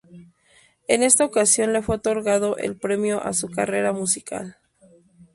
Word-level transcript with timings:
En 0.87 1.03
esta 1.03 1.25
ocasión 1.25 1.73
le 1.73 1.83
fue 1.83 1.97
otorgado 1.97 2.57
el 2.57 2.75
premio 2.75 3.21
a 3.23 3.33
su 3.33 3.49
carrera 3.51 3.93
musical. 3.93 4.57